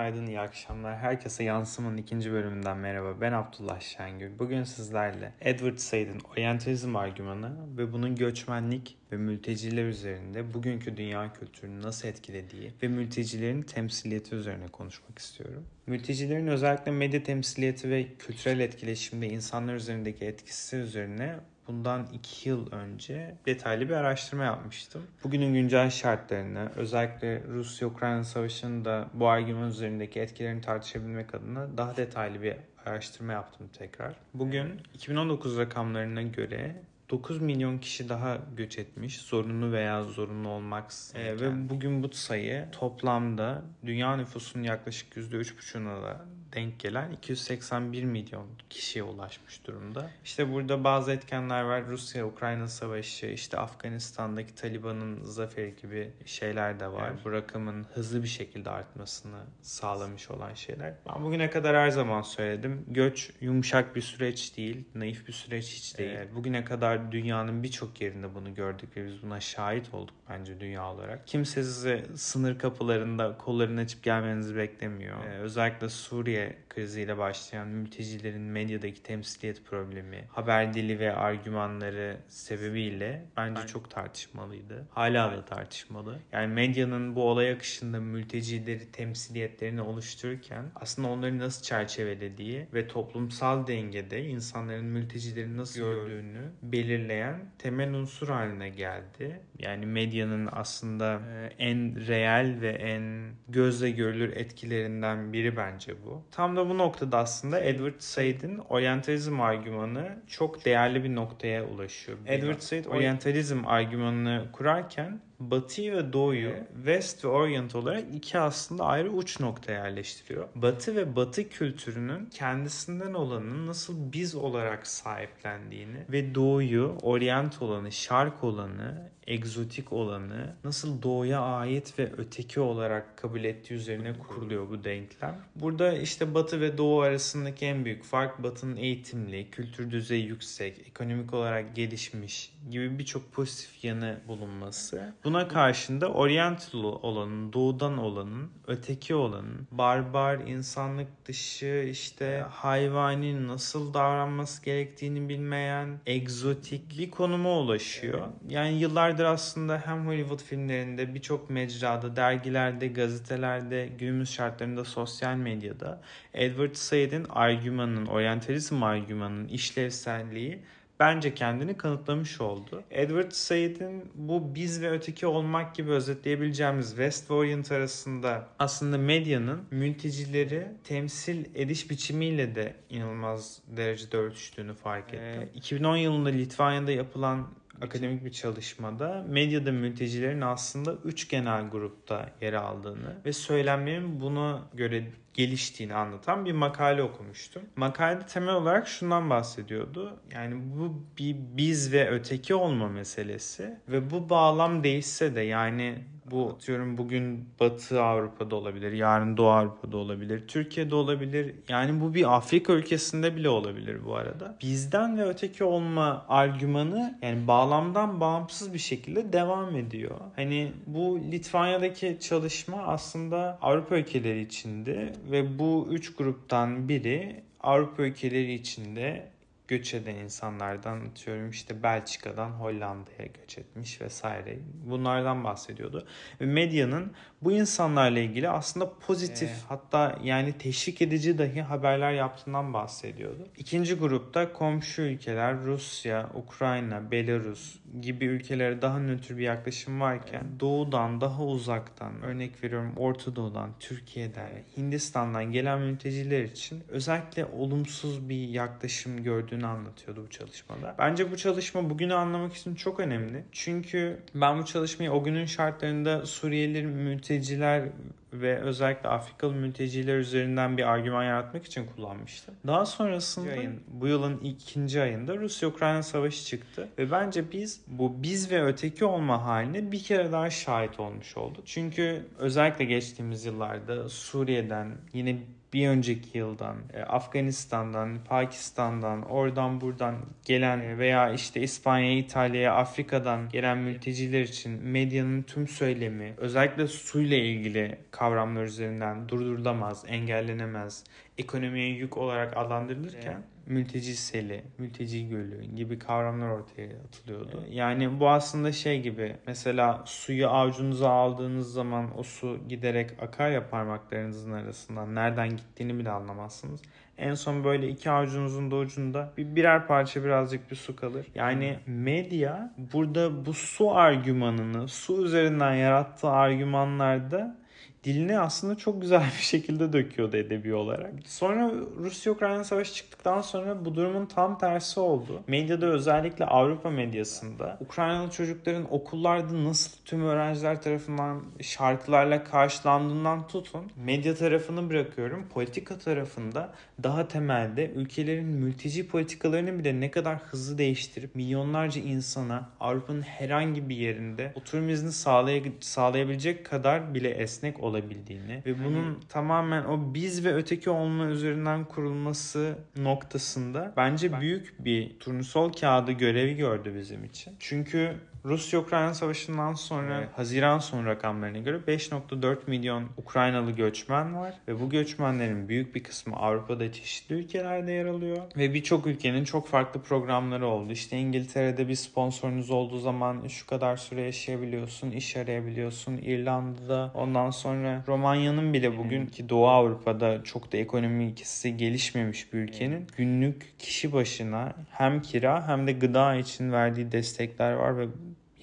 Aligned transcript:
günaydın, 0.00 0.26
iyi 0.26 0.40
akşamlar. 0.40 0.98
Herkese 0.98 1.44
Yansım'ın 1.44 1.96
ikinci 1.96 2.32
bölümünden 2.32 2.76
merhaba. 2.76 3.20
Ben 3.20 3.32
Abdullah 3.32 3.80
Şengül. 3.80 4.38
Bugün 4.38 4.64
sizlerle 4.64 5.32
Edward 5.40 5.76
Said'in 5.76 6.20
oryantalizm 6.32 6.96
argümanı 6.96 7.56
ve 7.76 7.92
bunun 7.92 8.14
göçmenlik 8.14 8.98
ve 9.12 9.16
mülteciler 9.16 9.84
üzerinde 9.84 10.54
bugünkü 10.54 10.96
dünya 10.96 11.32
kültürünü 11.32 11.82
nasıl 11.82 12.08
etkilediği 12.08 12.72
ve 12.82 12.88
mültecilerin 12.88 13.62
temsiliyeti 13.62 14.34
üzerine 14.34 14.68
konuşmak 14.68 15.18
istiyorum. 15.18 15.64
Mültecilerin 15.86 16.46
özellikle 16.46 16.90
medya 16.90 17.22
temsiliyeti 17.22 17.90
ve 17.90 18.06
kültürel 18.18 18.60
etkileşimde 18.60 19.28
insanlar 19.28 19.74
üzerindeki 19.74 20.24
etkisi 20.24 20.76
üzerine 20.76 21.36
bundan 21.68 22.06
iki 22.12 22.48
yıl 22.48 22.72
önce 22.72 23.34
detaylı 23.46 23.88
bir 23.88 23.94
araştırma 23.94 24.44
yapmıştım. 24.44 25.02
Bugünün 25.24 25.54
güncel 25.54 25.90
şartlarını, 25.90 26.70
özellikle 26.76 27.42
Rusya-Ukrayna 27.44 28.24
savaşının 28.24 29.06
bu 29.14 29.28
argüman 29.28 29.68
üzerindeki 29.68 30.20
etkilerini 30.20 30.60
tartışabilmek 30.60 31.34
adına 31.34 31.76
daha 31.76 31.96
detaylı 31.96 32.42
bir 32.42 32.56
araştırma 32.86 33.32
yaptım 33.32 33.68
tekrar. 33.78 34.14
Bugün 34.34 34.80
2019 34.94 35.58
rakamlarına 35.58 36.22
göre 36.22 36.82
9 37.10 37.40
milyon 37.40 37.78
kişi 37.78 38.08
daha 38.08 38.38
göç 38.56 38.78
etmiş 38.78 39.18
zorunlu 39.20 39.72
veya 39.72 40.04
zorunlu 40.04 40.48
olmak 40.48 40.92
ee, 41.14 41.40
ve 41.40 41.68
bugün 41.68 42.02
bu 42.02 42.12
sayı 42.12 42.68
toplamda 42.72 43.62
dünya 43.86 44.16
nüfusunun 44.16 44.64
yaklaşık 44.64 45.16
%3,5'una 45.16 46.02
da 46.02 46.24
denk 46.52 46.80
gelen 46.80 47.10
281 47.10 48.04
milyon 48.04 48.46
kişiye 48.70 49.02
ulaşmış 49.02 49.66
durumda. 49.66 50.10
İşte 50.24 50.52
burada 50.52 50.84
bazı 50.84 51.12
etkenler 51.12 51.62
var. 51.62 51.86
Rusya-Ukrayna 51.86 52.68
savaşı, 52.68 53.26
işte 53.26 53.58
Afganistan'daki 53.58 54.54
Taliban'ın 54.54 55.22
zaferi 55.24 55.74
gibi 55.82 56.10
şeyler 56.26 56.80
de 56.80 56.92
var. 56.92 57.10
Evet. 57.10 57.24
Bu 57.24 57.32
rakamın 57.32 57.86
hızlı 57.94 58.22
bir 58.22 58.28
şekilde 58.28 58.70
artmasını 58.70 59.40
sağlamış 59.62 60.30
olan 60.30 60.54
şeyler. 60.54 60.94
Ben 61.08 61.24
bugüne 61.24 61.50
kadar 61.50 61.76
her 61.76 61.90
zaman 61.90 62.22
söyledim. 62.22 62.84
Göç 62.88 63.30
yumuşak 63.40 63.96
bir 63.96 64.02
süreç 64.02 64.56
değil, 64.56 64.84
naif 64.94 65.28
bir 65.28 65.32
süreç 65.32 65.66
hiç 65.66 65.98
değil. 65.98 66.10
Evet. 66.10 66.34
Bugüne 66.34 66.64
kadar 66.64 67.12
dünyanın 67.12 67.62
birçok 67.62 68.00
yerinde 68.00 68.34
bunu 68.34 68.54
gördük 68.54 68.96
ve 68.96 69.06
biz 69.06 69.22
buna 69.22 69.40
şahit 69.40 69.94
olduk 69.94 70.14
bence 70.30 70.60
dünya 70.60 70.92
olarak. 70.92 71.26
Kimse 71.26 71.62
size 71.62 72.06
sınır 72.14 72.58
kapılarında 72.58 73.36
kollarını 73.38 73.80
açıp 73.80 74.02
gelmenizi 74.02 74.56
beklemiyor. 74.56 75.24
Ee, 75.24 75.38
özellikle 75.38 75.88
Suriye 75.88 76.39
Suriye 76.40 76.56
kriziyle 76.68 77.18
başlayan 77.18 77.68
mültecilerin 77.68 78.42
medyadaki 78.42 79.02
temsiliyet 79.02 79.64
problemi, 79.64 80.24
haber 80.28 80.74
dili 80.74 80.98
ve 80.98 81.14
argümanları 81.14 82.16
sebebiyle 82.28 83.24
bence 83.36 83.66
çok 83.66 83.90
tartışmalıydı. 83.90 84.86
Hala 84.90 85.32
da 85.32 85.44
tartışmalı. 85.44 86.18
Yani 86.32 86.54
medyanın 86.54 87.16
bu 87.16 87.22
olay 87.22 87.50
akışında 87.52 88.00
mültecileri 88.00 88.92
temsiliyetlerini 88.92 89.82
oluştururken 89.82 90.64
aslında 90.74 91.08
onları 91.08 91.38
nasıl 91.38 91.62
çerçevelediği 91.62 92.66
ve 92.74 92.88
toplumsal 92.88 93.66
dengede 93.66 94.24
insanların 94.24 94.84
mültecileri 94.84 95.56
nasıl 95.56 95.80
gördüğünü 95.80 96.52
belirleyen 96.62 97.36
temel 97.58 97.94
unsur 97.94 98.28
haline 98.28 98.68
geldi. 98.68 99.40
Yani 99.58 99.86
medyanın 99.86 100.48
aslında 100.52 101.20
e, 101.30 101.64
en 101.64 102.06
reel 102.06 102.60
ve 102.60 102.70
en 102.70 103.32
gözle 103.48 103.90
görülür 103.90 104.36
etkilerinden 104.36 105.32
biri 105.32 105.56
bence 105.56 105.94
bu. 106.04 106.22
Tam 106.32 106.56
da 106.56 106.68
bu 106.68 106.78
noktada 106.78 107.18
aslında 107.18 107.60
Edward 107.60 107.98
Said'in 108.00 108.58
oryantalizm 108.58 109.40
argümanı 109.40 110.22
çok 110.28 110.64
değerli 110.64 111.04
bir 111.04 111.14
noktaya 111.14 111.64
ulaşıyor. 111.64 112.18
Edward 112.26 112.60
Said 112.60 112.84
oryantalizm 112.84 113.66
argümanını 113.66 114.46
kurarken 114.52 115.20
Batı'yı 115.40 115.92
ve 115.92 116.12
Doğu'yu. 116.12 116.52
West 116.74 117.24
ve 117.24 117.28
Orient 117.28 117.74
olarak 117.74 118.04
iki 118.14 118.38
aslında 118.38 118.84
ayrı 118.84 119.10
uç 119.10 119.40
nokta 119.40 119.72
yerleştiriyor. 119.72 120.48
Batı 120.54 120.96
ve 120.96 121.16
Batı 121.16 121.48
kültürünün 121.48 122.26
kendisinden 122.26 123.14
olanın 123.14 123.66
nasıl 123.66 124.12
biz 124.12 124.34
olarak 124.34 124.86
sahiplendiğini 124.86 125.98
ve 126.08 126.34
Doğu'yu, 126.34 126.96
Orient 127.02 127.62
olanı, 127.62 127.92
Şark 127.92 128.44
olanı, 128.44 129.10
egzotik 129.26 129.92
olanı 129.92 130.54
nasıl 130.64 131.02
doğuya 131.02 131.40
ait 131.40 131.98
ve 131.98 132.12
öteki 132.16 132.60
olarak 132.60 133.16
kabul 133.16 133.44
ettiği 133.44 133.74
üzerine 133.74 134.18
kuruluyor 134.18 134.70
bu 134.70 134.84
denklem. 134.84 135.40
Burada 135.56 135.92
işte 135.92 136.34
Batı 136.34 136.60
ve 136.60 136.78
Doğu 136.78 137.00
arasındaki 137.00 137.66
en 137.66 137.84
büyük 137.84 138.04
fark 138.04 138.42
Batı'nın 138.42 138.76
eğitimli, 138.76 139.50
kültür 139.50 139.90
düzeyi 139.90 140.26
yüksek, 140.26 140.78
ekonomik 140.88 141.34
olarak 141.34 141.76
gelişmiş 141.76 142.52
gibi 142.70 142.98
birçok 142.98 143.32
pozitif 143.32 143.84
yanı 143.84 144.20
bulunması. 144.28 145.14
Buna 145.30 145.48
karşında 145.48 146.08
Oriental 146.08 146.84
olanın, 146.84 147.52
doğudan 147.52 147.98
olanın, 147.98 148.50
öteki 148.66 149.14
olanın, 149.14 149.68
barbar, 149.70 150.38
insanlık 150.38 151.26
dışı, 151.26 151.86
işte 151.90 152.44
hayvani 152.50 153.48
nasıl 153.48 153.94
davranması 153.94 154.64
gerektiğini 154.64 155.28
bilmeyen, 155.28 156.00
egzotik 156.06 156.98
bir 156.98 157.10
konuma 157.10 157.58
ulaşıyor. 157.58 158.26
Yani 158.48 158.78
yıllardır 158.78 159.24
aslında 159.24 159.82
hem 159.84 160.06
Hollywood 160.06 160.40
filmlerinde, 160.40 161.14
birçok 161.14 161.50
mecrada, 161.50 162.16
dergilerde, 162.16 162.88
gazetelerde, 162.88 163.88
günümüz 163.98 164.30
şartlarında 164.30 164.84
sosyal 164.84 165.36
medyada 165.36 166.00
Edward 166.34 166.74
Said'in 166.74 167.26
argümanın, 167.28 168.06
oryantalizm 168.06 168.82
argümanın 168.82 169.48
işlevselliği 169.48 170.62
bence 171.00 171.34
kendini 171.34 171.76
kanıtlamış 171.76 172.40
oldu. 172.40 172.82
Edward 172.90 173.30
Said'in 173.30 174.10
bu 174.14 174.54
biz 174.54 174.82
ve 174.82 174.90
öteki 174.90 175.26
olmak 175.26 175.74
gibi 175.74 175.90
özetleyebileceğimiz 175.90 176.88
West 176.88 177.30
ve 177.30 177.34
Orient 177.34 177.72
arasında 177.72 178.48
aslında 178.58 178.98
medyanın 178.98 179.60
mültecileri 179.70 180.66
temsil 180.84 181.44
ediş 181.54 181.90
biçimiyle 181.90 182.54
de 182.54 182.76
inanılmaz 182.90 183.58
derecede 183.76 184.16
örtüştüğünü 184.16 184.74
fark 184.74 185.14
ettim. 185.14 185.20
Ee, 185.20 185.48
2010 185.54 185.96
yılında 185.96 186.28
Litvanya'da 186.28 186.92
yapılan 186.92 187.48
akademik 187.82 188.24
bir 188.24 188.32
çalışmada 188.32 189.24
medyada 189.28 189.72
mültecilerin 189.72 190.40
aslında 190.40 190.94
üç 191.04 191.28
genel 191.28 191.68
grupta 191.68 192.30
yer 192.40 192.52
aldığını 192.52 193.16
ve 193.24 193.32
söylemlerin 193.32 194.20
buna 194.20 194.68
göre 194.74 195.04
geliştiğini 195.34 195.94
anlatan 195.94 196.44
bir 196.44 196.52
makale 196.52 197.02
okumuştum. 197.02 197.62
Makalede 197.76 198.26
temel 198.26 198.54
olarak 198.54 198.88
şundan 198.88 199.30
bahsediyordu. 199.30 200.20
Yani 200.34 200.54
bu 200.76 201.04
bir 201.18 201.36
biz 201.38 201.92
ve 201.92 202.10
öteki 202.10 202.54
olma 202.54 202.88
meselesi 202.88 203.78
ve 203.88 204.10
bu 204.10 204.30
bağlam 204.30 204.84
değişse 204.84 205.34
de 205.34 205.40
yani 205.40 206.04
bu 206.30 206.48
atıyorum 206.48 206.98
bugün 206.98 207.48
Batı 207.60 208.02
Avrupa'da 208.02 208.56
olabilir, 208.56 208.92
yarın 208.92 209.36
Doğu 209.36 209.50
Avrupa'da 209.50 209.96
olabilir, 209.96 210.48
Türkiye'de 210.48 210.94
olabilir. 210.94 211.54
Yani 211.68 212.00
bu 212.00 212.14
bir 212.14 212.36
Afrika 212.36 212.72
ülkesinde 212.72 213.36
bile 213.36 213.48
olabilir 213.48 214.04
bu 214.06 214.16
arada. 214.16 214.56
Bizden 214.62 215.18
ve 215.18 215.24
öteki 215.24 215.64
olma 215.64 216.24
argümanı 216.28 217.18
yani 217.22 217.46
bağlamdan 217.46 218.20
bağımsız 218.20 218.74
bir 218.74 218.78
şekilde 218.78 219.32
devam 219.32 219.76
ediyor. 219.76 220.16
Hani 220.36 220.72
bu 220.86 221.20
Litvanya'daki 221.20 222.18
çalışma 222.20 222.76
aslında 222.76 223.58
Avrupa 223.62 223.96
ülkeleri 223.96 224.40
içinde 224.40 225.12
ve 225.30 225.58
bu 225.58 225.88
üç 225.90 226.16
gruptan 226.16 226.88
biri 226.88 227.42
Avrupa 227.60 228.02
ülkeleri 228.02 228.52
içinde 228.52 229.30
göç 229.70 229.94
eden 229.94 230.14
insanlardan 230.14 231.00
atıyorum 231.06 231.50
işte 231.50 231.82
Belçika'dan 231.82 232.50
Hollanda'ya 232.50 233.28
göç 233.40 233.58
etmiş 233.58 234.00
vesaire. 234.00 234.58
Bunlardan 234.84 235.44
bahsediyordu. 235.44 236.06
Ve 236.40 236.46
medyanın 236.46 237.12
bu 237.42 237.52
insanlarla 237.52 238.18
ilgili 238.18 238.48
aslında 238.48 238.92
pozitif 239.06 239.48
ee. 239.48 239.64
hatta 239.68 240.18
yani 240.22 240.58
teşvik 240.58 241.02
edici 241.02 241.38
dahi 241.38 241.62
haberler 241.62 242.12
yaptığından 242.12 242.72
bahsediyordu. 242.72 243.48
İkinci 243.56 243.94
grupta 243.94 244.52
komşu 244.52 245.02
ülkeler 245.02 245.64
Rusya, 245.64 246.30
Ukrayna, 246.34 247.10
Belarus 247.10 247.76
gibi 248.00 248.24
ülkelere 248.24 248.82
daha 248.82 248.98
nötr 248.98 249.36
bir 249.36 249.42
yaklaşım 249.42 250.00
varken 250.00 250.46
doğudan 250.60 251.20
daha 251.20 251.44
uzaktan 251.44 252.22
örnek 252.22 252.64
veriyorum 252.64 252.92
Orta 252.96 253.36
Doğu'dan, 253.36 253.70
Türkiye'den, 253.80 254.50
Hindistan'dan 254.76 255.52
gelen 255.52 255.80
mülteciler 255.80 256.42
için 256.42 256.82
özellikle 256.88 257.44
olumsuz 257.44 258.28
bir 258.28 258.48
yaklaşım 258.48 259.22
gördüğünü 259.22 259.59
anlatıyordu 259.66 260.24
bu 260.26 260.30
çalışmada. 260.30 260.94
Bence 260.98 261.30
bu 261.30 261.36
çalışma 261.36 261.90
bugünü 261.90 262.14
anlamak 262.14 262.54
için 262.54 262.74
çok 262.74 263.00
önemli. 263.00 263.44
Çünkü 263.52 264.20
ben 264.34 264.58
bu 264.58 264.64
çalışmayı 264.64 265.12
o 265.12 265.24
günün 265.24 265.46
şartlarında 265.46 266.26
Suriyeli 266.26 266.82
mülteciler 266.82 267.88
ve 268.32 268.60
özellikle 268.60 269.08
Afrikalı 269.08 269.54
mülteciler 269.54 270.18
üzerinden 270.18 270.76
bir 270.76 270.90
argüman 270.90 271.24
yaratmak 271.24 271.64
için 271.64 271.86
kullanmıştım. 271.86 272.54
Daha 272.66 272.86
sonrasında 272.86 273.50
ayın, 273.50 273.80
bu 273.88 274.06
yılın 274.06 274.38
ikinci 274.38 275.00
ayında 275.00 275.36
Rusya-Ukrayna 275.36 276.02
savaşı 276.02 276.44
çıktı 276.44 276.88
ve 276.98 277.10
bence 277.10 277.52
biz 277.52 277.80
bu 277.86 278.22
biz 278.22 278.50
ve 278.50 278.64
öteki 278.64 279.04
olma 279.04 279.44
haline 279.44 279.92
bir 279.92 280.02
kere 280.02 280.32
daha 280.32 280.50
şahit 280.50 281.00
olmuş 281.00 281.36
olduk. 281.36 281.62
Çünkü 281.66 282.26
özellikle 282.38 282.84
geçtiğimiz 282.84 283.44
yıllarda 283.44 284.08
Suriye'den 284.08 284.92
yine 285.12 285.38
bir 285.72 285.88
önceki 285.88 286.38
yıldan, 286.38 286.76
e, 286.94 287.02
Afganistan'dan, 287.02 288.18
Pakistan'dan, 288.28 289.22
oradan 289.22 289.80
buradan 289.80 290.16
gelen 290.44 290.98
veya 290.98 291.32
işte 291.32 291.60
İspanya'ya, 291.60 292.18
İtalya'ya, 292.18 292.74
Afrika'dan 292.74 293.48
gelen 293.48 293.78
mülteciler 293.78 294.40
için 294.40 294.82
medyanın 294.82 295.42
tüm 295.42 295.68
söylemi, 295.68 296.34
özellikle 296.36 296.86
suyla 296.86 297.36
ilgili 297.36 297.98
kavramlar 298.10 298.64
üzerinden 298.64 299.28
durdurulamaz, 299.28 300.04
engellenemez, 300.08 301.04
ekonomiye 301.38 301.88
yük 301.88 302.16
olarak 302.16 302.56
adlandırılırken 302.56 303.42
mülteci 303.70 304.16
seli, 304.16 304.64
mülteci 304.78 305.28
gölü 305.28 305.64
gibi 305.64 305.98
kavramlar 305.98 306.48
ortaya 306.48 306.88
atılıyordu. 307.08 307.64
Yani 307.70 308.20
bu 308.20 308.28
aslında 308.28 308.72
şey 308.72 309.02
gibi 309.02 309.36
mesela 309.46 310.02
suyu 310.06 310.48
avucunuza 310.48 311.10
aldığınız 311.10 311.72
zaman 311.72 312.18
o 312.18 312.22
su 312.22 312.58
giderek 312.68 313.10
akar 313.22 313.50
ya 313.50 313.70
parmaklarınızın 313.70 314.52
arasından 314.52 315.14
nereden 315.14 315.48
gittiğini 315.48 315.98
bile 315.98 316.10
anlamazsınız. 316.10 316.82
En 317.18 317.34
son 317.34 317.64
böyle 317.64 317.88
iki 317.88 318.10
avucunuzun 318.10 318.70
da 318.70 318.76
ucunda 318.76 319.32
bir 319.36 319.56
birer 319.56 319.86
parça 319.86 320.24
birazcık 320.24 320.70
bir 320.70 320.76
su 320.76 320.96
kalır. 320.96 321.26
Yani 321.34 321.78
medya 321.86 322.74
burada 322.92 323.46
bu 323.46 323.54
su 323.54 323.94
argümanını 323.94 324.88
su 324.88 325.24
üzerinden 325.24 325.74
yarattığı 325.74 326.30
argümanlarda 326.30 327.56
diline 328.04 328.38
aslında 328.38 328.74
çok 328.74 329.02
güzel 329.02 329.24
bir 329.38 329.42
şekilde 329.42 329.92
döküyordu 329.92 330.36
edebi 330.36 330.74
olarak. 330.74 331.12
Sonra 331.26 331.72
Rusya-Ukrayna 331.98 332.64
savaşı 332.64 332.94
çıktıktan 332.94 333.40
sonra 333.40 333.84
bu 333.84 333.94
durumun 333.94 334.26
tam 334.26 334.58
tersi 334.58 335.00
oldu. 335.00 335.42
Medyada 335.46 335.86
özellikle 335.86 336.44
Avrupa 336.44 336.90
medyasında 336.90 337.78
Ukraynalı 337.80 338.30
çocukların 338.30 338.94
okullarda 338.94 339.64
nasıl 339.64 339.90
tüm 340.04 340.24
öğrenciler 340.24 340.82
tarafından 340.82 341.42
şarkılarla 341.60 342.44
karşılandığından 342.44 343.48
tutun. 343.48 343.90
Medya 344.04 344.34
tarafını 344.34 344.90
bırakıyorum. 344.90 345.46
Politika 345.54 345.98
tarafında 345.98 346.72
daha 347.02 347.28
temelde 347.28 347.90
ülkelerin 347.90 348.46
mülteci 348.46 349.08
politikalarını 349.08 349.78
bile 349.78 350.00
ne 350.00 350.10
kadar 350.10 350.38
hızlı 350.38 350.78
değiştirip 350.78 351.34
milyonlarca 351.34 352.02
insana 352.02 352.68
Avrupa'nın 352.80 353.22
herhangi 353.22 353.88
bir 353.88 353.96
yerinde 353.96 354.52
oturum 354.54 354.88
izni 354.88 355.12
sağlay 355.12 355.72
sağlayabilecek 355.80 356.66
kadar 356.66 357.14
bile 357.14 357.30
esnek 357.30 357.82
olabildiğini 357.90 358.62
ve 358.66 358.84
bunun 358.84 359.04
hani... 359.04 359.16
tamamen 359.28 359.84
o 359.84 360.14
biz 360.14 360.44
ve 360.44 360.54
öteki 360.54 360.90
olma 360.90 361.24
üzerinden 361.24 361.84
kurulması 361.84 362.78
noktasında 362.96 363.92
bence 363.96 364.40
büyük 364.40 364.84
bir 364.84 365.18
turnusol 365.18 365.72
kağıdı 365.72 366.12
görevi 366.12 366.56
gördü 366.56 366.94
bizim 366.96 367.24
için. 367.24 367.54
Çünkü 367.58 368.16
Rusya-Ukrayna 368.44 369.14
savaşından 369.14 369.74
sonra 369.74 370.18
evet. 370.18 370.28
Haziran 370.36 370.78
son 370.78 371.06
rakamlarına 371.06 371.58
göre 371.58 371.76
5.4 371.88 372.56
milyon 372.66 373.04
Ukraynalı 373.16 373.70
göçmen 373.70 374.36
var 374.36 374.54
ve 374.68 374.80
bu 374.80 374.90
göçmenlerin 374.90 375.68
büyük 375.68 375.94
bir 375.94 376.02
kısmı 376.02 376.36
Avrupa'da 376.36 376.92
çeşitli 376.92 377.34
ülkelerde 377.34 377.92
yer 377.92 378.04
alıyor 378.04 378.36
ve 378.56 378.74
birçok 378.74 379.06
ülkenin 379.06 379.44
çok 379.44 379.68
farklı 379.68 380.02
programları 380.02 380.66
oldu. 380.66 380.92
İşte 380.92 381.18
İngiltere'de 381.18 381.88
bir 381.88 381.94
sponsorunuz 381.94 382.70
olduğu 382.70 382.98
zaman 382.98 383.48
şu 383.48 383.66
kadar 383.66 383.96
süre 383.96 384.22
yaşayabiliyorsun, 384.22 385.10
iş 385.10 385.36
arayabiliyorsun. 385.36 386.16
İrlanda'da 386.16 387.10
ondan 387.14 387.50
sonra 387.50 387.79
Romanya'nın 388.06 388.72
bile 388.72 388.98
bugün 388.98 389.26
ki 389.26 389.48
Doğu 389.48 389.68
Avrupa'da 389.68 390.44
çok 390.44 390.72
da 390.72 390.76
ekonomisi 390.76 391.76
gelişmemiş 391.76 392.52
bir 392.52 392.58
ülkenin 392.58 393.06
günlük 393.16 393.78
kişi 393.78 394.12
başına 394.12 394.72
hem 394.90 395.22
kira 395.22 395.68
hem 395.68 395.86
de 395.86 395.92
gıda 395.92 396.34
için 396.34 396.72
verdiği 396.72 397.12
destekler 397.12 397.72
var 397.72 397.98
ve 397.98 398.06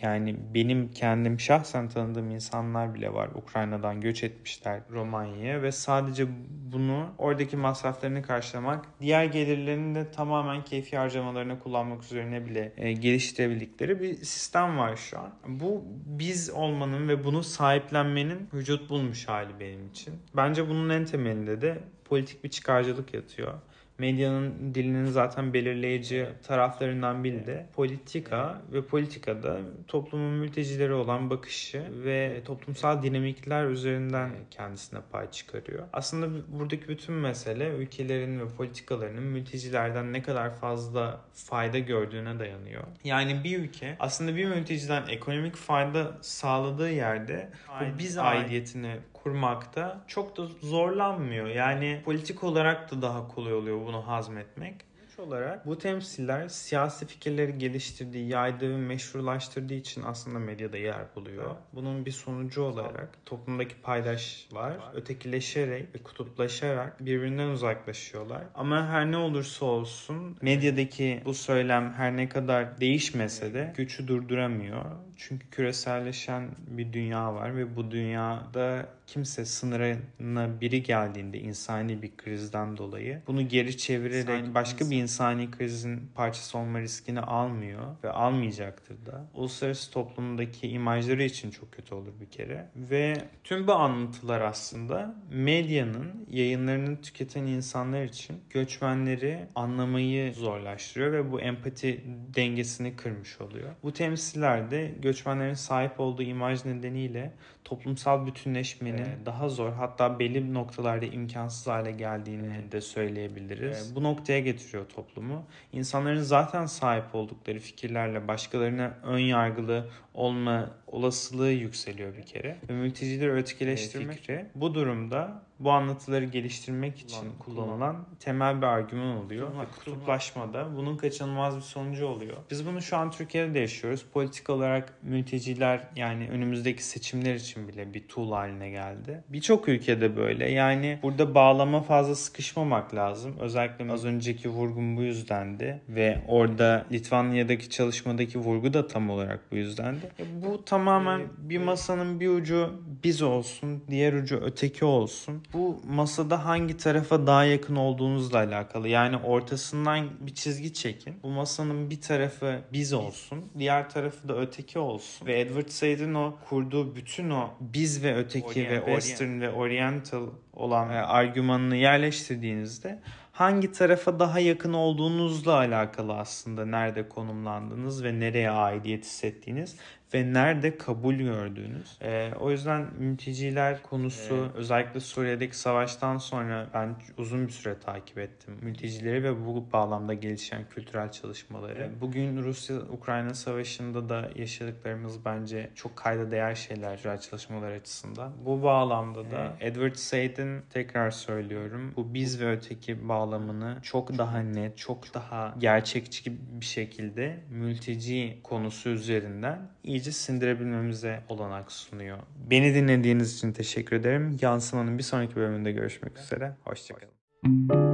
yani 0.01 0.35
benim 0.53 0.91
kendim 0.91 1.39
şahsen 1.39 1.89
tanıdığım 1.89 2.31
insanlar 2.31 2.93
bile 2.93 3.13
var. 3.13 3.29
Ukrayna'dan 3.35 4.01
göç 4.01 4.23
etmişler 4.23 4.81
Romanya'ya 4.91 5.61
ve 5.61 5.71
sadece 5.71 6.27
bunu 6.73 7.09
oradaki 7.17 7.57
masraflarını 7.57 8.21
karşılamak, 8.21 8.85
diğer 9.01 9.25
gelirlerini 9.25 9.95
de 9.95 10.11
tamamen 10.11 10.63
keyfi 10.63 10.97
harcamalarına 10.97 11.59
kullanmak 11.59 12.03
üzerine 12.03 12.45
bile 12.45 12.73
e, 12.77 12.93
geliştirebildikleri 12.93 14.01
bir 14.01 14.15
sistem 14.15 14.77
var 14.77 14.95
şu 14.95 15.19
an. 15.19 15.33
Bu 15.47 15.83
biz 16.05 16.49
olmanın 16.49 17.07
ve 17.07 17.23
bunu 17.23 17.43
sahiplenmenin 17.43 18.49
vücut 18.53 18.89
bulmuş 18.89 19.27
hali 19.27 19.59
benim 19.59 19.87
için. 19.87 20.13
Bence 20.35 20.69
bunun 20.69 20.89
en 20.89 21.05
temelinde 21.05 21.61
de 21.61 21.77
politik 22.05 22.43
bir 22.43 22.49
çıkarcılık 22.49 23.13
yatıyor 23.13 23.53
medyanın 23.97 24.75
dilinin 24.75 25.05
zaten 25.05 25.53
belirleyici 25.53 26.27
taraflarından 26.47 27.23
biri 27.23 27.47
de 27.47 27.65
politika 27.75 28.61
ve 28.73 28.81
politikada 28.81 29.59
toplumun 29.87 30.33
mültecileri 30.33 30.93
olan 30.93 31.29
bakışı 31.29 31.83
ve 32.05 32.41
toplumsal 32.45 33.03
dinamikler 33.03 33.65
üzerinden 33.65 34.31
kendisine 34.51 34.99
pay 35.11 35.31
çıkarıyor. 35.31 35.83
Aslında 35.93 36.27
buradaki 36.47 36.87
bütün 36.87 37.15
mesele 37.15 37.69
ülkelerin 37.69 38.39
ve 38.39 38.47
politikalarının 38.47 39.23
mültecilerden 39.23 40.13
ne 40.13 40.21
kadar 40.21 40.55
fazla 40.55 41.21
fayda 41.33 41.79
gördüğüne 41.79 42.39
dayanıyor. 42.39 42.83
Yani 43.03 43.43
bir 43.43 43.59
ülke 43.59 43.95
aslında 43.99 44.35
bir 44.35 44.45
mülteciden 44.45 45.07
ekonomik 45.07 45.55
fayda 45.55 46.17
sağladığı 46.21 46.91
yerde 46.91 47.49
bu 47.81 47.99
biz 47.99 48.17
aidiyetini 48.17 48.95
kurmakta 49.27 50.03
çok 50.07 50.37
da 50.37 50.45
zorlanmıyor. 50.61 51.47
Yani 51.47 52.01
politik 52.05 52.43
olarak 52.43 52.91
da 52.91 53.01
daha 53.01 53.27
kolay 53.27 53.53
oluyor 53.53 53.85
bunu 53.85 54.07
hazmetmek 54.07 54.75
olarak 55.19 55.65
bu 55.65 55.77
temsiller 55.77 56.47
siyasi 56.47 57.05
fikirleri 57.05 57.57
geliştirdiği, 57.57 58.29
yaydığı 58.29 58.69
ve 58.69 58.77
meşrulaştırdığı 58.77 59.73
için 59.73 60.03
aslında 60.03 60.39
medyada 60.39 60.77
yer 60.77 61.15
buluyor. 61.15 61.55
Bunun 61.73 62.05
bir 62.05 62.11
sonucu 62.11 62.61
olarak 62.61 63.25
toplumdaki 63.25 63.75
paydaşlar 63.75 64.77
ötekileşerek 64.93 65.95
ve 65.95 66.03
kutuplaşarak 66.03 67.05
birbirinden 67.05 67.47
uzaklaşıyorlar. 67.47 68.43
Ama 68.55 68.87
her 68.87 69.11
ne 69.11 69.17
olursa 69.17 69.65
olsun 69.65 70.37
medyadaki 70.41 71.21
bu 71.25 71.33
söylem 71.33 71.93
her 71.93 72.17
ne 72.17 72.29
kadar 72.29 72.81
değişmese 72.81 73.53
de 73.53 73.73
gücü 73.77 74.07
durduramıyor. 74.07 74.85
Çünkü 75.17 75.49
küreselleşen 75.49 76.49
bir 76.67 76.93
dünya 76.93 77.35
var 77.35 77.57
ve 77.57 77.75
bu 77.75 77.91
dünyada 77.91 78.89
kimse 79.07 79.45
sınırına 79.45 80.61
biri 80.61 80.83
geldiğinde 80.83 81.39
insani 81.39 82.01
bir 82.01 82.17
krizden 82.17 82.77
dolayı 82.77 83.21
bunu 83.27 83.47
geri 83.47 83.77
çevirerek 83.77 84.23
İnsani 84.23 84.53
başka 84.53 84.89
bir 84.89 85.01
insani 85.01 85.51
krizin 85.51 86.11
parçası 86.15 86.57
olma 86.57 86.81
riskini 86.81 87.19
almıyor 87.19 87.81
ve 88.03 88.09
almayacaktır 88.09 89.05
da. 89.05 89.27
Uluslararası 89.33 89.91
toplumdaki 89.91 90.67
imajları 90.67 91.23
için 91.23 91.51
çok 91.51 91.71
kötü 91.71 91.95
olur 91.95 92.13
bir 92.21 92.29
kere. 92.29 92.69
Ve 92.75 93.13
tüm 93.43 93.67
bu 93.67 93.73
anlatılar 93.73 94.41
aslında 94.41 95.15
medyanın 95.31 96.25
yayınlarını 96.29 97.01
tüketen 97.01 97.43
insanlar 97.43 98.03
için 98.03 98.37
göçmenleri 98.49 99.47
anlamayı 99.55 100.33
zorlaştırıyor 100.33 101.11
ve 101.13 101.31
bu 101.31 101.41
empati 101.41 102.03
dengesini 102.35 102.95
kırmış 102.95 103.41
oluyor. 103.41 103.69
Bu 103.83 103.93
temsillerde 103.93 104.95
göçmenlerin 105.07 105.53
sahip 105.53 105.99
olduğu 105.99 106.23
imaj 106.23 106.65
nedeniyle 106.65 107.31
toplumsal 107.63 108.25
bütünleşmenin 108.25 108.97
evet. 108.97 109.25
daha 109.25 109.49
zor 109.49 109.71
hatta 109.71 110.19
belli 110.19 110.53
noktalarda 110.53 111.05
imkansız 111.05 111.67
hale 111.67 111.91
geldiğini 111.91 112.53
evet. 112.61 112.71
de 112.71 112.81
söyleyebiliriz. 112.81 113.77
Evet. 113.83 113.95
Bu 113.95 114.03
noktaya 114.03 114.39
getiriyor 114.39 114.85
toplumu. 114.95 115.43
İnsanların 115.73 116.21
zaten 116.21 116.65
sahip 116.65 117.15
oldukları 117.15 117.59
fikirlerle 117.59 118.27
başkalarına 118.27 118.93
ön 119.03 119.19
yargılı 119.19 119.89
olma 120.13 120.69
olasılığı 120.87 121.51
yükseliyor 121.51 122.17
bir 122.17 122.23
kere. 122.23 122.57
Ve 122.69 122.73
mültecileri 122.73 123.31
ötekileştirme 123.31 124.13
fikri 124.13 124.45
bu 124.55 124.73
durumda 124.73 125.47
bu 125.59 125.71
anlatıları 125.71 126.25
geliştirmek 126.25 126.99
için 126.99 127.31
kullanılan, 127.39 128.05
temel 128.19 128.57
bir 128.57 128.65
argüman 128.65 129.17
oluyor. 129.17 129.47
Kutuplaşmada 129.75 130.75
bunun 130.75 130.97
kaçınılmaz 130.97 131.55
bir 131.55 131.61
sonucu 131.61 132.05
oluyor. 132.05 132.37
Biz 132.51 132.65
bunu 132.65 132.81
şu 132.81 132.97
an 132.97 133.11
Türkiye'de 133.11 133.53
de 133.53 133.59
yaşıyoruz. 133.59 134.05
Politik 134.13 134.49
olarak 134.49 134.93
mülteciler 135.03 135.87
yani 135.95 136.29
önümüzdeki 136.29 136.83
seçimler 136.83 137.35
için 137.35 137.67
bile 137.67 137.93
bir 137.93 138.07
tool 138.07 138.31
haline 138.31 138.69
geldi. 138.69 139.23
Birçok 139.29 139.69
ülkede 139.69 140.17
böyle. 140.17 140.51
Yani 140.51 140.99
burada 141.03 141.35
bağlama 141.35 141.81
fazla 141.81 142.15
sıkışmamak 142.15 142.95
lazım. 142.95 143.35
Özellikle 143.39 143.91
az 143.91 144.05
önceki 144.05 144.49
vurgun 144.49 144.97
bu 144.97 145.01
yüzdendi 145.01 145.81
ve 145.89 146.21
orada 146.27 146.85
Litvanya'daki 146.91 147.69
çalışmadaki 147.69 148.39
vurgu 148.39 148.73
da 148.73 148.87
tam 148.87 149.09
olarak 149.09 149.39
bu 149.51 149.55
yüzdendi. 149.55 150.11
Bu 150.45 150.65
tamamen 150.77 151.21
bir 151.37 151.57
masanın 151.57 152.19
bir 152.19 152.29
ucu 152.29 152.81
biz 153.03 153.21
olsun, 153.21 153.83
diğer 153.89 154.13
ucu 154.13 154.41
öteki 154.43 154.85
olsun. 154.85 155.43
Bu 155.53 155.81
masada 155.89 156.45
hangi 156.45 156.77
tarafa 156.77 157.27
daha 157.27 157.45
yakın 157.45 157.75
olduğunuzla 157.75 158.37
alakalı. 158.37 158.87
Yani 158.87 159.17
ortasından 159.17 160.09
bir 160.19 160.35
çizgi 160.35 160.73
çekin. 160.73 161.15
Bu 161.23 161.29
masanın 161.29 161.89
bir 161.89 162.01
tarafı 162.01 162.61
biz 162.73 162.93
olsun, 162.93 163.45
diğer 163.57 163.89
tarafı 163.89 164.29
da 164.29 164.37
öteki 164.37 164.79
olsun. 164.79 165.27
Ve 165.27 165.39
Edward 165.39 165.69
Said'in 165.69 166.13
o 166.13 166.35
kurduğu 166.49 166.95
bütün 166.95 167.29
o 167.29 167.49
biz 167.59 168.03
ve 168.03 168.15
öteki 168.15 168.45
Orient, 168.47 168.71
ve 168.71 168.85
Western 168.85 169.41
ve 169.41 169.51
Oriental 169.51 170.27
olan 170.53 170.89
e, 170.89 170.93
argümanını 170.93 171.75
yerleştirdiğinizde 171.75 172.99
hangi 173.31 173.71
tarafa 173.71 174.19
daha 174.19 174.39
yakın 174.39 174.73
olduğunuzla 174.73 175.53
alakalı 175.53 176.13
aslında 176.13 176.65
nerede 176.65 177.09
konumlandınız 177.09 178.03
ve 178.03 178.19
nereye 178.19 178.49
aidiyet 178.49 179.05
hissettiğiniz 179.05 179.75
ve 180.13 180.33
nerede 180.33 180.77
kabul 180.77 181.13
gördüğünüz. 181.13 181.97
Ee, 182.01 182.31
o 182.39 182.51
yüzden 182.51 182.87
mülteciler 182.99 183.83
konusu 183.83 184.51
özellikle 184.55 184.99
Suriye'deki 184.99 185.57
savaştan 185.57 186.17
sonra 186.17 186.67
ben 186.73 186.95
uzun 187.17 187.47
bir 187.47 187.51
süre 187.51 187.79
takip 187.79 188.17
ettim 188.17 188.57
mültecileri 188.61 189.23
ve 189.23 189.45
bu 189.45 189.71
bağlamda 189.73 190.13
gelişen 190.13 190.69
kültürel 190.69 191.11
çalışmaları. 191.11 191.89
Bugün 192.01 192.43
Rusya-Ukrayna 192.43 193.33
savaşında 193.33 194.09
da 194.09 194.29
yaşadıklarımız 194.35 195.25
bence 195.25 195.69
çok 195.75 195.95
kayda 195.95 196.31
değer 196.31 196.55
şeyler 196.55 196.95
kültürel 196.95 197.19
çalışmalar 197.19 197.71
açısından. 197.71 198.31
Bu 198.45 198.63
bağlamda 198.63 199.31
da 199.31 199.53
Edward 199.59 199.95
Said'in 199.95 200.61
tekrar 200.69 201.11
söylüyorum 201.11 201.93
bu 201.95 202.13
biz 202.13 202.41
ve 202.41 202.51
öteki 202.51 203.09
bağlamını 203.09 203.77
çok 203.81 204.17
daha 204.17 204.39
net, 204.39 204.77
çok 204.77 205.13
daha 205.13 205.55
gerçekçi 205.57 206.37
bir 206.61 206.65
şekilde 206.65 207.39
mülteci 207.49 208.39
konusu 208.43 208.89
üzerinden 208.89 209.69
iyice 209.97 210.11
sindirebilmemize 210.11 211.23
olanak 211.29 211.71
sunuyor. 211.71 212.17
Beni 212.51 212.75
dinlediğiniz 212.75 213.37
için 213.37 213.51
teşekkür 213.51 213.95
ederim. 213.95 214.37
Yansımanın 214.41 214.97
bir 214.97 215.03
sonraki 215.03 215.35
bölümünde 215.35 215.71
görüşmek 215.71 216.19
üzere. 216.19 216.55
Hoşçakalın. 216.63 217.86